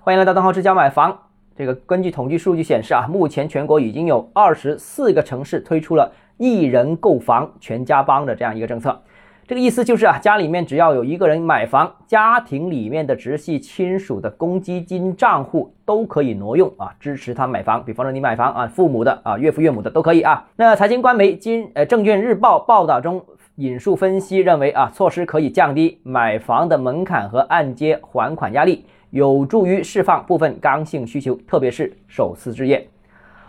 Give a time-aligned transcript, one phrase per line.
[0.00, 1.18] 欢迎来到邓浩之家买房。
[1.56, 9.02] 这个根据统计数据显示啊，目前全国已经有二十四个城市推出了一人购房全家帮的这样一个政策。
[9.46, 17.84] 这个意思就是啊，家里面只要有一个人买房，家庭里面的直系亲属的公积金账户都可以挪用啊，支持他买房。
[17.84, 20.46] 比方说你买房啊，父母的啊，岳父岳母的都可以啊。
[20.56, 23.24] 那财经官媒今呃证券日报报道中。
[23.56, 32.88] 引述分析认为啊，措施可以降低买房的门槛和按揭还款压力，有助于释放部分刚性需求，特别是首次置业。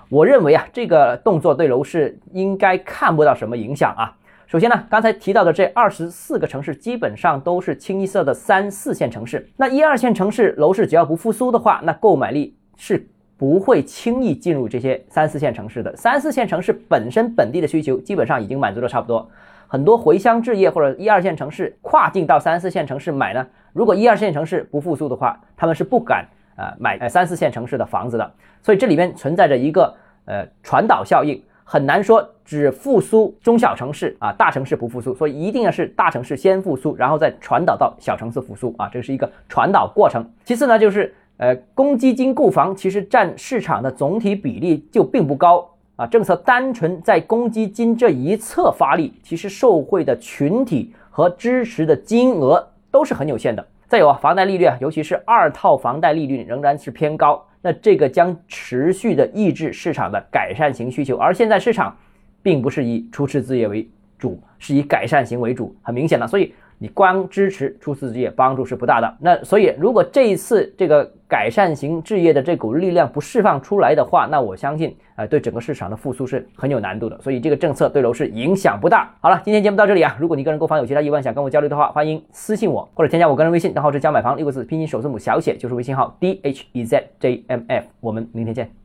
[0.09, 4.15] 我认为啊，这个动作对楼市应该看不到什么影响啊。
[4.47, 15.95] 首先呢，刚才提到的这二十四个城市基本上都是清一色的三四线城市，那一二线城市楼市只要不复苏的话，那购买力是不会轻易进入这些三四线城市的。
[15.95, 19.29] 三四线城市本身本地的需求基本上已经满足的差不多。
[19.71, 28.31] 很多回乡置业或者一二线城市跨境到三四线城市买呢，如果一二线城市不复苏的话，他们是不敢呃买呃三四线城市的房子的。
[28.63, 29.95] 所以这里面存在着一个
[30.25, 40.27] 呃传导效应，很难说只复苏中小城市啊，大城市不复苏，所以一定要是大城市先复苏，然后再传导到小城市复苏啊，这是一个传导过程。
[40.43, 45.69] 其次呢，就是呃公积金购房其实占市场的总体比例就并不高。
[45.99, 53.67] 啊，政策单纯在公积金这一侧发力，其实受惠的群体和支持的金额都是很有限的。
[53.89, 61.17] 再有啊，房贷利率啊，尤其是二套房贷利率仍然是偏高，那这个将持续的抑制市场的改善型需求。
[61.17, 61.93] 而现在市场
[62.41, 63.85] 并不是以初次置业为
[64.17, 66.53] 主，是以改善型为主，很明显的，所以。
[66.79, 79.13] 你光支持初次置业帮助是不大的，那所以如果这一次这个改善型置业的这股力量不释放出来的话，那我相信，呃，对整个市场的复苏是很有难度的，所以这个政策对楼市影响不大。
[79.19, 88.79] 好了，今天节目到这里啊，如果你个人购房有其他疑问想跟我交流的话，欢迎私信我或者添加我个人微信，账号是加买房六个字拼音首字母小写就是微信号 d h e z j m f，我们明天见。